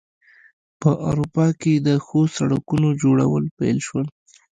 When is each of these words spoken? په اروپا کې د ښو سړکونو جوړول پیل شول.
په 0.81 0.89
اروپا 1.09 1.47
کې 1.61 1.73
د 1.87 1.89
ښو 2.05 2.19
سړکونو 2.37 2.87
جوړول 3.01 3.43
پیل 3.59 3.77
شول. 3.87 4.07